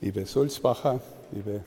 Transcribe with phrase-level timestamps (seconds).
[0.00, 1.00] liebe Sulzbacher,
[1.32, 1.62] liebe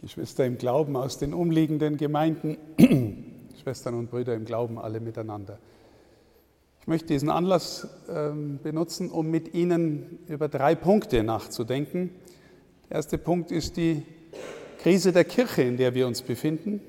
[0.00, 2.56] Geschwister im Glauben aus den umliegenden Gemeinden,
[3.62, 5.58] Schwestern und Brüder im Glauben, alle miteinander.
[6.80, 12.10] Ich möchte diesen Anlass ähm, benutzen, um mit Ihnen über drei Punkte nachzudenken.
[12.88, 14.02] Der erste Punkt ist die
[14.78, 16.80] Krise der Kirche, in der wir uns befinden.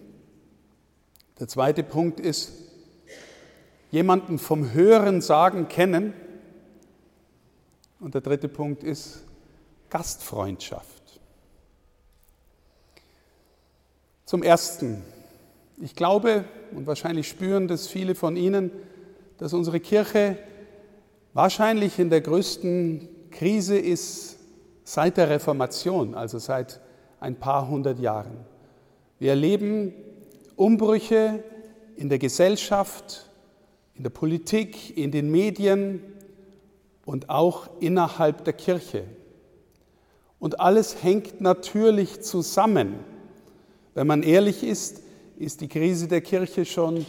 [1.39, 2.53] Der zweite Punkt ist
[3.91, 6.13] jemanden vom Hören sagen kennen.
[7.99, 9.23] Und der dritte Punkt ist
[9.93, 11.21] Gastfreundschaft.
[14.25, 15.03] Zum Ersten,
[15.79, 18.71] ich glaube und wahrscheinlich spüren das viele von Ihnen,
[19.37, 20.39] dass unsere Kirche
[21.33, 24.39] wahrscheinlich in der größten Krise ist
[24.83, 26.81] seit der Reformation, also seit
[27.19, 28.47] ein paar hundert Jahren.
[29.19, 29.93] Wir erleben
[30.55, 31.43] Umbrüche
[31.97, 33.29] in der Gesellschaft,
[33.93, 36.01] in der Politik, in den Medien,
[37.05, 39.03] und auch innerhalb der Kirche.
[40.43, 42.95] Und alles hängt natürlich zusammen.
[43.93, 45.01] Wenn man ehrlich ist,
[45.39, 47.05] ist die Krise der Kirche schon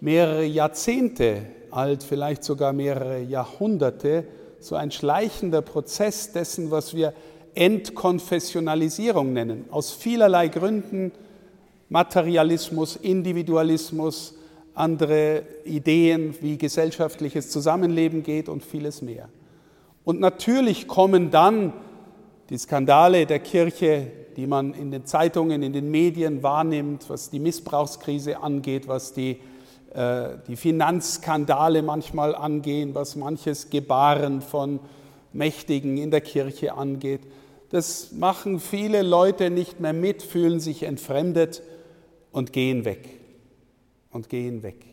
[0.00, 4.24] mehrere Jahrzehnte alt, vielleicht sogar mehrere Jahrhunderte,
[4.58, 7.12] so ein schleichender Prozess dessen, was wir
[7.54, 9.66] Entkonfessionalisierung nennen.
[9.70, 11.12] Aus vielerlei Gründen,
[11.88, 14.34] Materialismus, Individualismus,
[14.74, 19.28] andere Ideen, wie gesellschaftliches Zusammenleben geht und vieles mehr.
[20.02, 21.72] Und natürlich kommen dann
[22.50, 27.38] die Skandale der Kirche, die man in den Zeitungen, in den Medien wahrnimmt, was die
[27.38, 29.40] Missbrauchskrise angeht, was die,
[29.94, 34.80] äh, die Finanzskandale manchmal angehen, was manches Gebaren von
[35.32, 37.20] Mächtigen in der Kirche angeht.
[37.70, 41.62] Das machen viele Leute nicht mehr mit, fühlen sich entfremdet
[42.30, 43.20] und gehen weg
[44.10, 44.84] und gehen weg.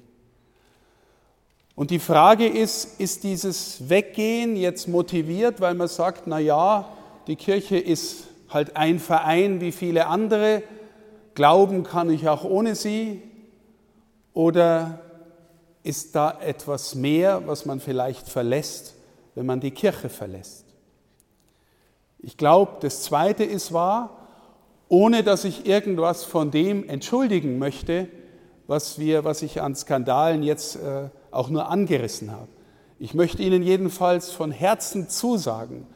[1.75, 6.89] Und die Frage ist, ist dieses Weggehen jetzt motiviert, weil man sagt, na ja,
[7.27, 10.63] die Kirche ist halt ein Verein wie viele andere,
[11.35, 13.21] glauben kann ich auch ohne sie,
[14.33, 15.01] oder
[15.83, 18.95] ist da etwas mehr, was man vielleicht verlässt,
[19.35, 20.65] wenn man die Kirche verlässt?
[22.19, 24.27] Ich glaube, das Zweite ist wahr,
[24.89, 28.07] ohne dass ich irgendwas von dem entschuldigen möchte,
[28.67, 32.49] was, wir, was ich an Skandalen jetzt äh, auch nur angerissen habe.
[32.99, 35.87] Ich möchte Ihnen jedenfalls von Herzen zusagen,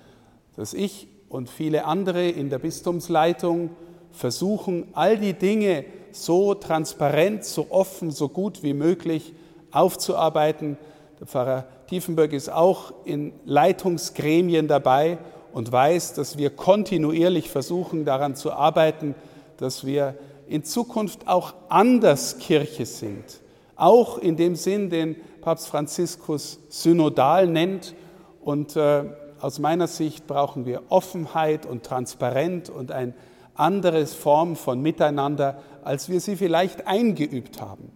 [0.56, 3.72] dass ich und viele andere in der Bistumsleitung
[4.12, 9.34] versuchen, all die Dinge so transparent, so offen, so gut wie möglich
[9.72, 10.78] aufzuarbeiten.
[11.20, 15.18] Der Pfarrer Tiefenberg ist auch in Leitungsgremien dabei
[15.54, 19.16] und weiß, dass wir kontinuierlich versuchen, daran zu arbeiten,
[19.58, 20.14] dass wir
[20.48, 23.40] in Zukunft auch anders Kirche sind.
[23.76, 27.96] Auch in dem Sinn, den Papst Franziskus synodal nennt.
[28.40, 29.06] Und äh,
[29.44, 33.14] aus meiner Sicht brauchen wir Offenheit und Transparenz und eine
[33.56, 37.92] andere Form von Miteinander, als wir sie vielleicht eingeübt haben.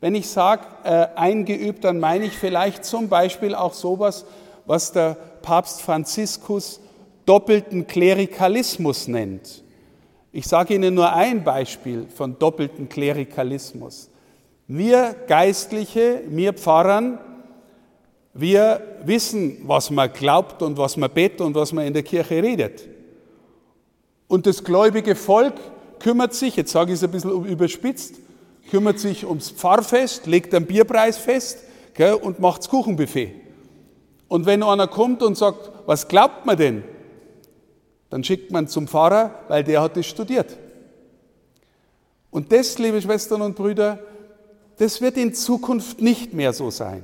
[0.00, 4.26] Wenn ich sage äh, eingeübt, dann meine ich vielleicht zum Beispiel auch sowas,
[4.66, 6.80] was der Papst Franziskus
[7.26, 9.62] doppelten Klerikalismus nennt.
[10.32, 14.10] Ich sage Ihnen nur ein Beispiel von doppelten Klerikalismus.
[14.66, 17.20] Wir Geistliche, wir Pfarrern,
[18.34, 22.42] wir wissen, was man glaubt und was man betet und was man in der Kirche
[22.42, 22.88] redet.
[24.28, 25.54] Und das gläubige Volk
[25.98, 28.16] kümmert sich, jetzt sage ich es ein bisschen überspitzt,
[28.70, 33.32] kümmert sich ums Pfarrfest, legt einen Bierpreis fest gell, und macht das Kuchenbuffet.
[34.28, 36.84] Und wenn einer kommt und sagt, was glaubt man denn?
[38.10, 40.56] Dann schickt man zum Pfarrer, weil der hat es studiert.
[42.30, 43.98] Und das, liebe Schwestern und Brüder,
[44.76, 47.02] das wird in Zukunft nicht mehr so sein.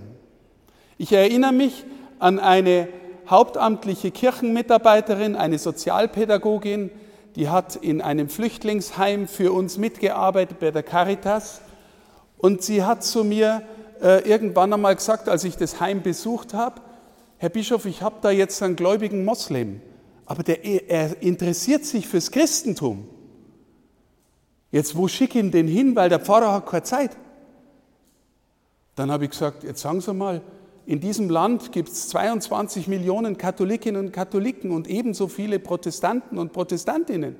[0.99, 1.85] Ich erinnere mich
[2.19, 2.89] an eine
[3.29, 6.91] hauptamtliche Kirchenmitarbeiterin, eine Sozialpädagogin,
[7.37, 11.61] die hat in einem Flüchtlingsheim für uns mitgearbeitet bei der Caritas.
[12.39, 13.63] Und sie hat zu mir
[14.03, 16.81] äh, irgendwann einmal gesagt, als ich das Heim besucht habe,
[17.39, 19.81] Herr Bischof, ich habe da jetzt einen gläubigen Moslem
[20.27, 23.07] aber der, er interessiert sich fürs Christentum.
[24.71, 27.17] Jetzt, wo schicke ich ihn denn hin, weil der Pfarrer hat keine Zeit?
[28.97, 30.41] Dann habe ich gesagt, jetzt sagen Sie mal,
[30.87, 36.53] in diesem Land gibt es 22 Millionen Katholikinnen und Katholiken und ebenso viele Protestanten und
[36.53, 37.37] Protestantinnen.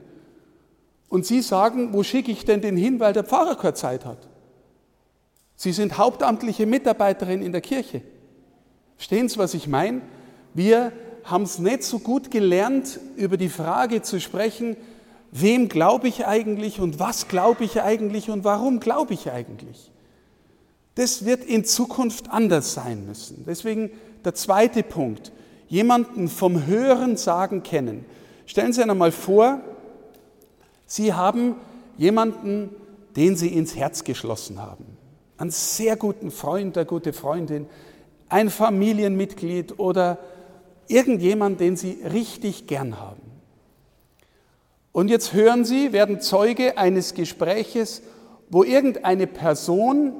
[1.09, 4.29] Und Sie sagen, wo schicke ich denn den hin, weil der Pfarrer keine Zeit hat?
[5.57, 8.03] Sie sind hauptamtliche Mitarbeiterin in der Kirche.
[8.97, 10.01] Verstehen Sie, was ich meine?
[10.55, 10.93] Wir
[11.25, 14.77] haben es nicht so gut gelernt, über die Frage zu sprechen,
[15.31, 19.91] wem glaube ich eigentlich und was glaube ich eigentlich und warum glaube ich eigentlich.
[20.95, 23.45] Das wird in Zukunft anders sein müssen.
[23.47, 23.91] Deswegen
[24.25, 25.33] der zweite Punkt.
[25.67, 28.05] jemanden vom Hören sagen kennen.
[28.47, 29.61] Stellen Sie einmal vor,
[30.87, 31.57] Sie haben
[31.97, 32.71] jemanden,
[33.17, 34.85] den Sie ins Herz geschlossen haben.
[35.37, 37.67] Einen sehr guten Freund, eine gute Freundin,
[38.29, 40.19] ein Familienmitglied oder
[40.87, 43.23] irgendjemand, den Sie richtig gern haben.
[44.93, 48.03] Und jetzt hören Sie, werden Zeuge eines Gespräches,
[48.49, 50.13] wo irgendeine Person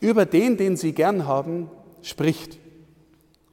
[0.00, 1.70] über den, den Sie gern haben,
[2.02, 2.58] spricht.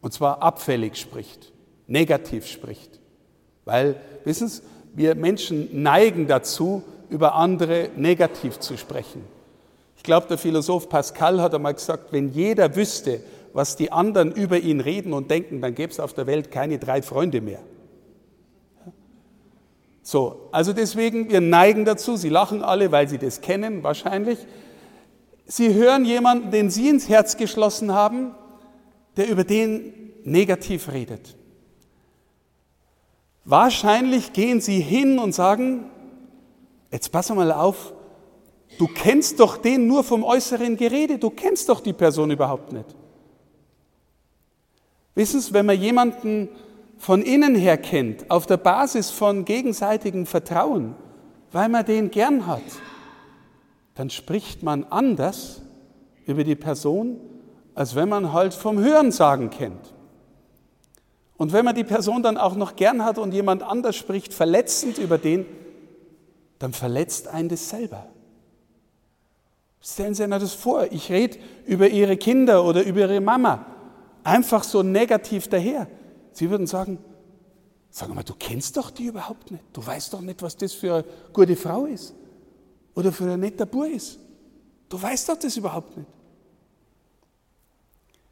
[0.02, 1.52] Und zwar abfällig spricht,
[1.88, 3.00] negativ spricht.
[3.66, 4.62] Weil, wissen Sie,
[4.94, 9.22] wir Menschen neigen dazu, über andere negativ zu sprechen.
[9.96, 13.22] Ich glaube, der Philosoph Pascal hat einmal gesagt, wenn jeder wüsste,
[13.54, 16.78] was die anderen über ihn reden und denken, dann gäbe es auf der Welt keine
[16.80, 17.60] drei Freunde mehr.
[20.04, 24.40] So, also deswegen, wir neigen dazu, Sie lachen alle, weil Sie das kennen, wahrscheinlich.
[25.48, 28.36] Sie hören jemanden, den Sie ins Herz geschlossen haben,
[29.16, 29.94] der über den
[30.26, 31.38] negativ redet.
[33.46, 35.86] Wahrscheinlich gehen Sie hin und sagen,
[36.92, 37.94] jetzt pass mal auf,
[38.78, 42.94] du kennst doch den nur vom äußeren Gerede, du kennst doch die Person überhaupt nicht.
[45.16, 46.50] Wissen Sie, wenn man jemanden
[46.98, 50.96] von innen her kennt, auf der Basis von gegenseitigem Vertrauen,
[51.54, 52.64] weil man den gern hat,
[53.98, 55.64] dann spricht man anders
[56.28, 57.20] über die Person,
[57.74, 59.94] als wenn man halt vom Hörensagen kennt.
[61.36, 65.00] Und wenn man die Person dann auch noch gern hat und jemand anders spricht verletzend
[65.00, 65.48] über den,
[66.60, 68.06] dann verletzt einen das selber.
[69.82, 73.66] Stellen Sie sich das vor, ich rede über Ihre Kinder oder über Ihre Mama,
[74.24, 75.88] einfach so negativ daher.
[76.34, 77.00] Sie würden sagen,
[77.90, 79.64] sag mal, du kennst doch die überhaupt nicht.
[79.74, 82.14] Du weißt doch nicht, was das für eine gute Frau ist
[82.98, 84.18] oder für ein netter Bub ist.
[84.90, 86.10] Du weißt doch das überhaupt nicht.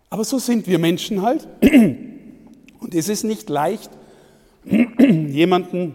[0.10, 1.48] Aber so sind wir Menschen halt.
[1.62, 3.92] Und es ist nicht leicht,
[5.00, 5.94] jemanden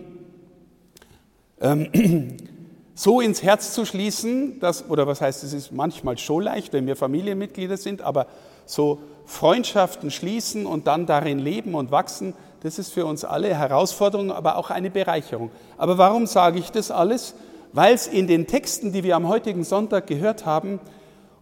[1.61, 2.37] ähm,
[2.95, 6.87] so ins Herz zu schließen, dass, oder was heißt, es ist manchmal schon leicht, wenn
[6.87, 8.29] wir Familienmitglieder sind, aber
[8.67, 14.31] so Freundschaften schließen und dann darin leben und wachsen, das ist für uns alle Herausforderung,
[14.31, 15.51] aber auch eine Bereicherung.
[15.77, 17.35] Aber warum sage ich das alles?
[17.73, 20.81] Weil es in den Texten, die wir am heutigen Sonntag gehört haben,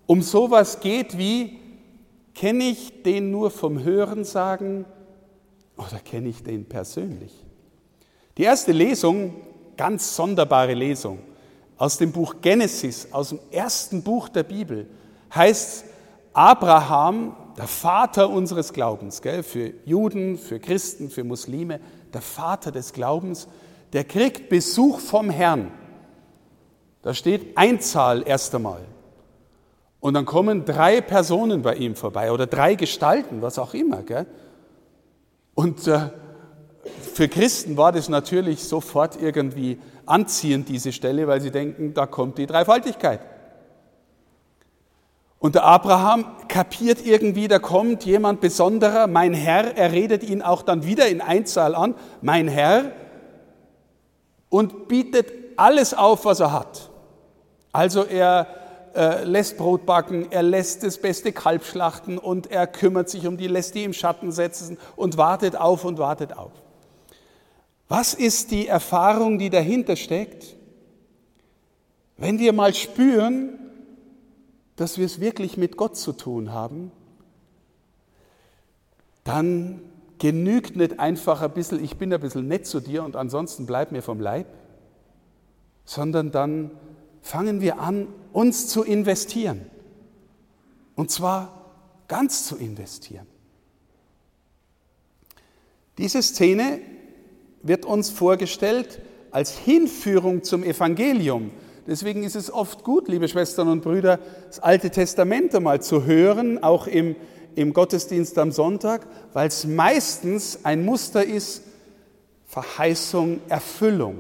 [0.07, 1.59] um sowas geht wie,
[2.35, 4.85] kenne ich den nur vom Hören sagen
[5.77, 7.33] oder kenne ich den persönlich?
[8.37, 9.35] Die erste Lesung,
[9.77, 11.19] ganz sonderbare Lesung,
[11.77, 14.87] aus dem Buch Genesis, aus dem ersten Buch der Bibel,
[15.35, 15.85] heißt
[16.33, 19.43] Abraham der Vater unseres Glaubens, gell?
[19.43, 21.81] für Juden, für Christen, für Muslime,
[22.13, 23.49] der Vater des Glaubens,
[23.93, 25.73] der kriegt Besuch vom Herrn.
[27.09, 28.83] Da steht Einzahl erst einmal.
[29.99, 34.03] Und dann kommen drei Personen bei ihm vorbei oder drei Gestalten, was auch immer.
[34.03, 34.27] Gell?
[35.55, 36.11] Und äh,
[37.15, 42.37] für Christen war das natürlich sofort irgendwie anziehend, diese Stelle, weil sie denken, da kommt
[42.37, 43.21] die Dreifaltigkeit.
[45.39, 50.61] Und der Abraham kapiert irgendwie, da kommt jemand Besonderer, mein Herr, er redet ihn auch
[50.61, 52.93] dann wieder in Einzahl an, mein Herr,
[54.51, 56.88] und bietet alles auf, was er hat.
[57.73, 58.47] Also er
[58.95, 63.37] äh, lässt Brot backen, er lässt das beste Kalb schlachten und er kümmert sich um
[63.37, 66.53] die, lässt die im Schatten setzen und wartet auf und wartet auf.
[67.89, 70.57] Was ist die Erfahrung, die dahinter steckt?
[72.17, 73.59] Wenn wir mal spüren,
[74.77, 76.93] dass wir es wirklich mit Gott zu tun haben,
[79.25, 79.81] dann
[80.19, 83.93] genügt nicht einfach ein bisschen, ich bin ein bisschen nett zu dir und ansonsten bleib
[83.93, 84.47] mir vom Leib,
[85.85, 86.71] sondern dann
[87.29, 89.67] fangen wir an, uns zu investieren.
[90.95, 91.75] Und zwar
[92.09, 93.27] ganz zu investieren.
[95.99, 96.81] Diese Szene
[97.63, 101.51] wird uns vorgestellt als Hinführung zum Evangelium.
[101.87, 106.63] Deswegen ist es oft gut, liebe Schwestern und Brüder, das Alte Testament einmal zu hören,
[106.63, 107.15] auch im,
[107.55, 111.63] im Gottesdienst am Sonntag, weil es meistens ein Muster ist,
[112.47, 114.17] Verheißung, Erfüllung.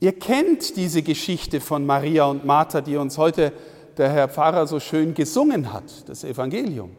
[0.00, 3.52] Ihr kennt diese Geschichte von Maria und Martha, die uns heute
[3.96, 6.90] der Herr Pfarrer so schön gesungen hat, das Evangelium.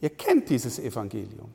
[0.00, 1.54] Ihr kennt dieses Evangelium.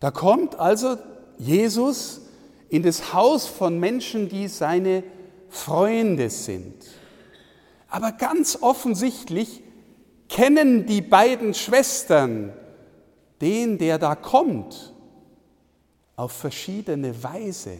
[0.00, 0.96] Da kommt also
[1.38, 2.22] Jesus
[2.68, 5.04] in das Haus von Menschen, die seine
[5.48, 6.74] Freunde sind.
[7.88, 9.62] Aber ganz offensichtlich
[10.28, 12.54] kennen die beiden Schwestern
[13.42, 14.94] den, der da kommt,
[16.16, 17.76] auf verschiedene Weise.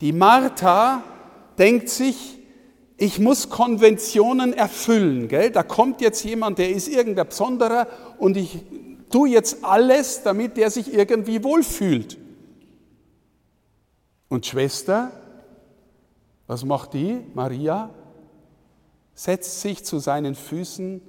[0.00, 1.02] Die Martha
[1.58, 2.38] denkt sich,
[2.96, 5.28] ich muss Konventionen erfüllen.
[5.28, 5.50] Gell?
[5.50, 7.86] Da kommt jetzt jemand, der ist irgendein Besonderer
[8.18, 8.62] und ich
[9.10, 12.18] tu jetzt alles, damit der sich irgendwie wohlfühlt.
[14.28, 15.12] Und Schwester,
[16.46, 17.90] was macht die, Maria?
[19.14, 21.02] Setzt sich zu seinen Füßen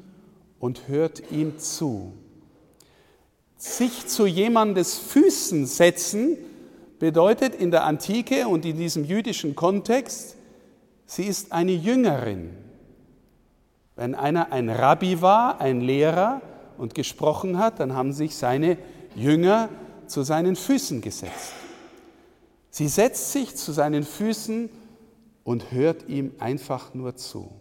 [0.59, 2.13] und hört ihm zu.
[3.57, 6.37] Sich zu jemandes Füßen setzen
[7.01, 10.35] bedeutet in der Antike und in diesem jüdischen Kontext,
[11.07, 12.55] sie ist eine Jüngerin.
[13.95, 16.41] Wenn einer ein Rabbi war, ein Lehrer
[16.77, 18.77] und gesprochen hat, dann haben sich seine
[19.15, 19.69] Jünger
[20.05, 21.53] zu seinen Füßen gesetzt.
[22.69, 24.69] Sie setzt sich zu seinen Füßen
[25.43, 27.51] und hört ihm einfach nur zu.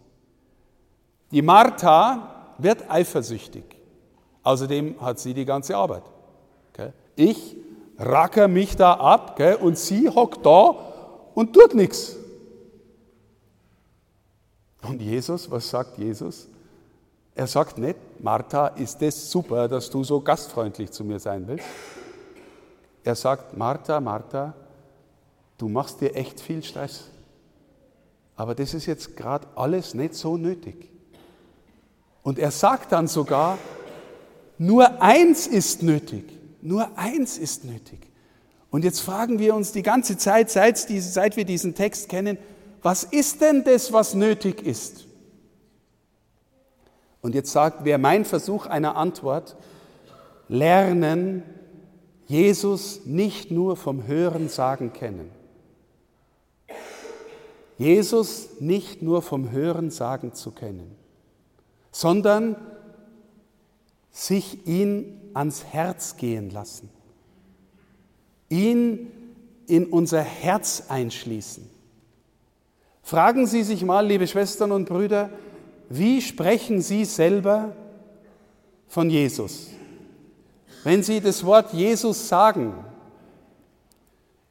[1.31, 3.65] Die Martha wird eifersüchtig.
[4.43, 6.03] Außerdem hat sie die ganze Arbeit.
[7.17, 7.57] Ich
[8.01, 10.75] racker mich da ab und sie hockt da
[11.35, 12.17] und tut nichts.
[14.83, 16.49] Und Jesus, was sagt Jesus?
[17.35, 21.67] Er sagt nicht, Martha, ist es super, dass du so gastfreundlich zu mir sein willst.
[23.05, 24.55] Er sagt, Martha, Martha,
[25.59, 27.05] du machst dir echt viel Stress.
[28.37, 30.89] Aber das ist jetzt gerade alles nicht so nötig.
[32.23, 33.59] Und er sagt dann sogar,
[34.59, 36.40] nur eins ist nötig.
[36.63, 38.01] Nur eins ist nötig.
[38.71, 42.39] Und jetzt fragen wir uns die ganze Zeit, seit, seit wir diesen Text kennen,
[42.83, 45.07] was ist denn das, was nötig ist?
[47.21, 49.57] Und jetzt sagt, wer mein Versuch einer Antwort,
[50.49, 51.43] lernen,
[52.27, 55.31] Jesus nicht nur vom Hören sagen kennen.
[57.77, 60.95] Jesus nicht nur vom Hören sagen zu kennen,
[61.91, 62.57] sondern
[64.11, 66.91] sich ihn ans Herz gehen lassen,
[68.49, 69.11] ihn
[69.67, 71.69] in unser Herz einschließen.
[73.03, 75.31] Fragen Sie sich mal, liebe Schwestern und Brüder,
[75.89, 77.75] wie sprechen Sie selber
[78.89, 79.69] von Jesus?
[80.85, 82.75] Wenn Sie das Wort Jesus sagen,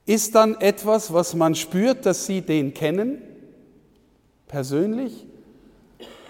[0.05, 3.21] ist dann etwas, was man spürt, dass Sie den kennen,
[4.47, 5.25] persönlich?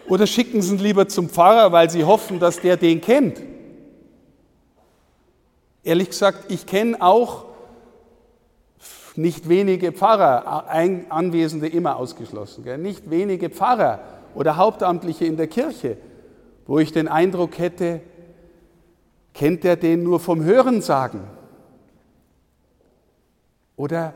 [0.10, 3.42] Oder schicken Sie ihn lieber zum Pfarrer, weil Sie hoffen, dass der den kennt?
[5.84, 7.46] Ehrlich gesagt, ich kenne auch
[9.16, 10.68] nicht wenige Pfarrer,
[11.10, 12.78] Anwesende immer ausgeschlossen, gell?
[12.78, 14.00] nicht wenige Pfarrer
[14.34, 15.98] oder Hauptamtliche in der Kirche,
[16.66, 18.02] wo ich den Eindruck hätte,
[19.34, 21.22] kennt er den nur vom Hören sagen?
[23.76, 24.14] Oder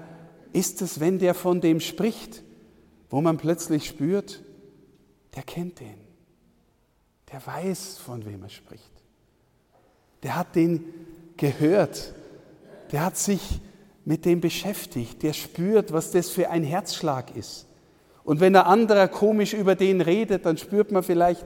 [0.54, 2.44] ist es, wenn der von dem spricht,
[3.10, 4.42] wo man plötzlich spürt,
[5.36, 5.98] der kennt den,
[7.32, 8.92] der weiß, von wem er spricht,
[10.24, 10.84] der hat den
[11.38, 12.13] gehört,
[12.92, 13.60] der hat sich
[14.06, 17.68] mit dem beschäftigt, der spürt, was das für ein Herzschlag ist.
[18.24, 21.46] Und wenn der andere komisch über den redet, dann spürt man vielleicht,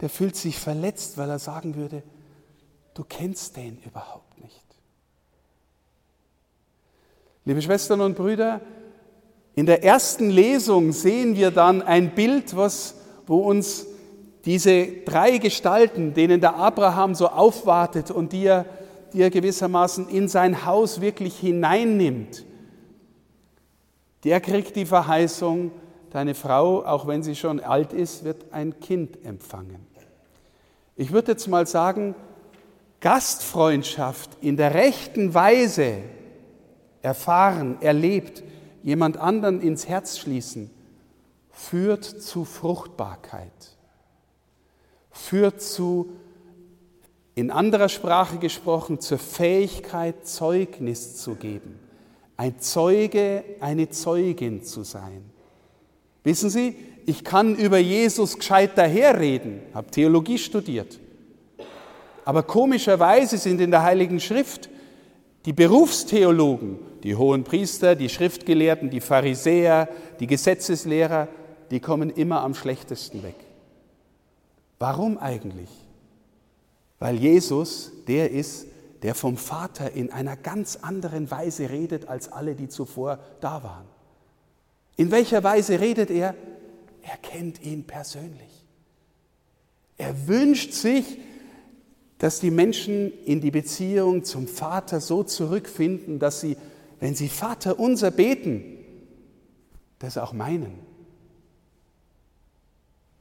[0.00, 2.02] der fühlt sich verletzt, weil er sagen würde,
[2.94, 4.60] du kennst den überhaupt nicht.
[7.44, 8.60] Liebe Schwestern und Brüder,
[9.54, 12.94] in der ersten Lesung sehen wir dann ein Bild, was,
[13.26, 13.86] wo uns
[14.44, 18.66] diese drei Gestalten, denen der Abraham so aufwartet und die er
[19.12, 22.44] die er gewissermaßen in sein Haus wirklich hineinnimmt,
[24.24, 25.72] der kriegt die Verheißung,
[26.10, 29.86] deine Frau, auch wenn sie schon alt ist, wird ein Kind empfangen.
[30.96, 32.14] Ich würde jetzt mal sagen,
[33.00, 35.98] Gastfreundschaft in der rechten Weise
[37.00, 38.42] erfahren, erlebt,
[38.82, 40.70] jemand anderen ins Herz schließen,
[41.70, 43.76] führt zu Fruchtbarkeit,
[45.10, 46.12] führt zu
[47.34, 51.78] in anderer Sprache gesprochen, zur Fähigkeit, Zeugnis zu geben.
[52.36, 55.24] Ein Zeuge, eine Zeugin zu sein.
[56.24, 56.76] Wissen Sie,
[57.06, 60.98] ich kann über Jesus gescheit daherreden, habe Theologie studiert.
[62.24, 64.68] Aber komischerweise sind in der Heiligen Schrift
[65.46, 69.88] die Berufstheologen, die hohen Priester, die Schriftgelehrten, die Pharisäer,
[70.20, 71.28] die Gesetzeslehrer,
[71.72, 73.36] die kommen immer am schlechtesten weg.
[74.78, 75.68] Warum eigentlich?
[77.02, 78.66] weil Jesus der ist,
[79.02, 83.86] der vom Vater in einer ganz anderen Weise redet als alle, die zuvor da waren.
[84.94, 86.36] In welcher Weise redet er?
[87.02, 88.64] Er kennt ihn persönlich.
[89.96, 91.18] Er wünscht sich,
[92.18, 96.56] dass die Menschen in die Beziehung zum Vater so zurückfinden, dass sie,
[97.00, 98.62] wenn sie Vater unser beten,
[99.98, 100.78] das auch meinen.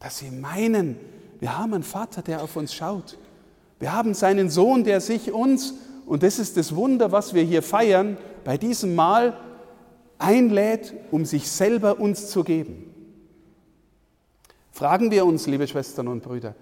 [0.02, 0.98] Dass sie meinen,
[1.40, 3.18] wir haben einen Vater, der auf uns schaut.
[3.80, 7.62] Wir haben seinen Sohn, der sich uns, und das ist das Wunder, was wir hier
[7.62, 9.38] feiern, bei diesem Mal
[10.18, 12.94] einlädt, um sich selber uns zu geben.
[14.72, 16.56] Fragen wir uns, liebe Schwestern und Brüder,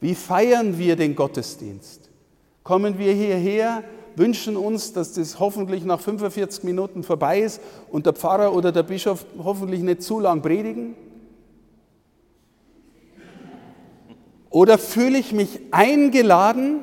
[0.00, 2.10] wie feiern wir den Gottesdienst?
[2.64, 3.84] Kommen wir hierher,
[4.16, 7.60] wünschen uns, dass das hoffentlich nach 45 Minuten vorbei ist
[7.90, 10.94] und der Pfarrer oder der Bischof hoffentlich nicht zu lang predigen?
[14.52, 16.80] Oder fühle ich mich eingeladen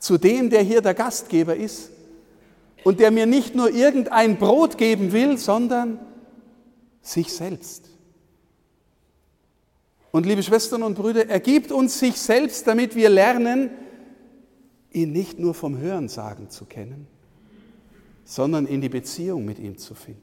[0.00, 1.90] zu dem, der hier der Gastgeber ist
[2.82, 6.00] und der mir nicht nur irgendein Brot geben will, sondern
[7.02, 7.88] sich selbst?
[10.10, 13.70] Und liebe Schwestern und Brüder, er gibt uns sich selbst, damit wir lernen,
[14.90, 17.06] ihn nicht nur vom Hören sagen zu kennen,
[18.24, 20.22] sondern in die Beziehung mit ihm zu finden.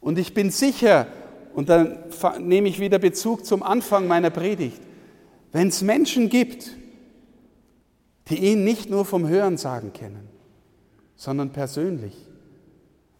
[0.00, 1.08] Und ich bin sicher,
[1.54, 1.98] und dann
[2.40, 4.80] nehme ich wieder Bezug zum Anfang meiner Predigt,
[5.52, 6.76] wenn es Menschen gibt,
[8.28, 10.28] die ihn nicht nur vom Hören sagen kennen,
[11.16, 12.16] sondern persönlich,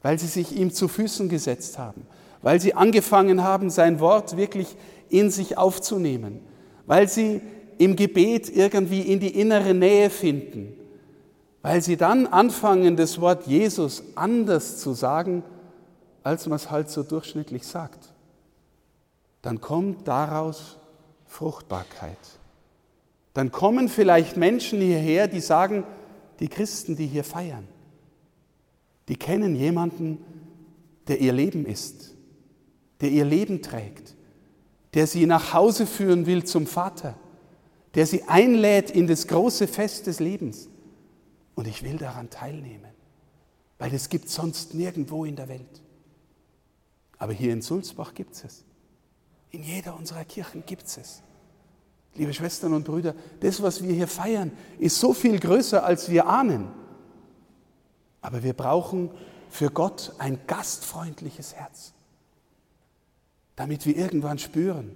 [0.03, 2.07] weil sie sich ihm zu Füßen gesetzt haben,
[2.43, 4.75] weil sie angefangen haben, sein Wort wirklich
[5.09, 6.41] in sich aufzunehmen,
[6.87, 7.41] weil sie
[7.79, 10.73] im Gebet irgendwie in die innere Nähe finden,
[11.63, 15.45] weil sie dann anfangen, das Wort Jesus anders zu sagen,
[16.25, 18.14] als man es halt so durchschnittlich sagt.
[19.45, 20.79] Dann kommt daraus
[21.27, 22.17] Fruchtbarkeit.
[23.35, 25.85] Dann kommen vielleicht Menschen hierher, die sagen,
[26.41, 27.69] die Christen, die hier feiern,
[29.07, 30.25] die kennen jemanden,
[31.09, 32.15] der ihr Leben ist,
[33.03, 34.15] der ihr Leben trägt,
[34.95, 37.15] der sie nach Hause führen will zum Vater,
[37.97, 40.71] der sie einlädt in das große Fest des Lebens.
[41.55, 42.95] Und ich will daran teilnehmen,
[43.77, 45.83] weil es gibt sonst nirgendwo in der Welt.
[47.19, 48.64] Aber hier in Sulzbach gibt es es.
[49.55, 51.23] In jeder unserer Kirchen gibt es es.
[52.17, 56.27] Liebe Schwestern und Brüder, das, was wir hier feiern, ist so viel größer, als wir
[56.27, 56.73] ahnen.
[58.21, 59.13] Aber wir brauchen
[59.49, 61.93] für Gott ein gastfreundliches Herz,
[63.55, 64.91] damit wir irgendwann spüren,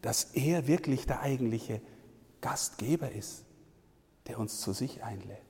[0.00, 1.80] dass er wirklich der eigentliche
[2.40, 3.42] Gastgeber ist,
[4.28, 5.40] der uns zu sich einlädt.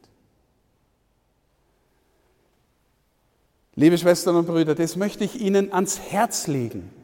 [3.75, 6.95] Liebe Schwestern und Brüder, das möchte ich Ihnen ans Herz legen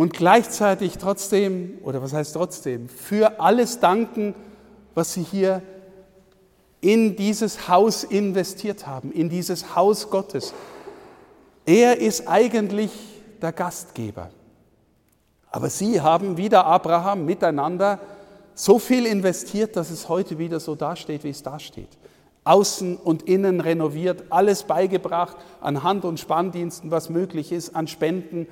[0.00, 4.34] und gleichzeitig trotzdem, oder was heißt trotzdem, für alles danken,
[4.94, 5.60] was Sie hier
[6.80, 10.54] in dieses Haus investiert haben, in dieses Haus Gottes.
[11.66, 12.90] Er ist eigentlich
[13.42, 14.30] der Gastgeber.
[15.50, 18.00] Aber Sie haben wieder Abraham miteinander
[18.54, 21.98] so viel investiert, dass es heute wieder so dasteht, wie es dasteht.
[22.44, 28.46] Außen und innen renoviert, alles beigebracht an Hand- und Spanndiensten, was möglich ist, an Spenden.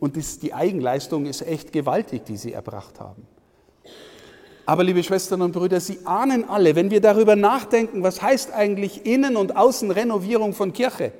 [0.00, 3.26] Und die Eigenleistung ist echt gewaltig, die sie erbracht haben.
[4.66, 9.04] Aber liebe Schwestern und Brüder, Sie ahnen alle, wenn wir darüber nachdenken, was heißt eigentlich
[9.04, 11.12] Innen- und Außenrenovierung von Kirche,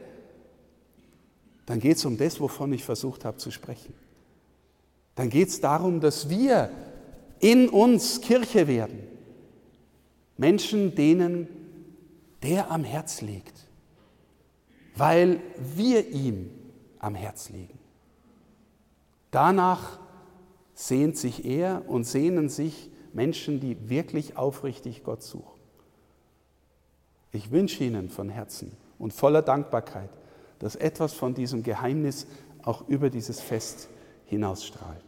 [1.66, 3.94] dann geht es um das, wovon ich versucht habe zu sprechen.
[5.14, 6.70] Dann geht es darum, dass wir
[7.40, 9.00] in uns Kirche werden.
[10.37, 11.48] Menschen, denen
[12.42, 13.66] der am Herz liegt,
[14.96, 15.40] weil
[15.76, 16.50] wir ihm
[16.98, 17.78] am Herz liegen.
[19.34, 19.98] Danach
[20.74, 25.60] sehnt sich er und sehnen sich Menschen, die wirklich aufrichtig Gott suchen.
[27.32, 30.10] Ich wünsche Ihnen von Herzen und voller Dankbarkeit,
[30.60, 32.28] dass etwas von diesem Geheimnis
[32.62, 33.88] auch über dieses Fest
[34.26, 35.03] hinausstrahlt.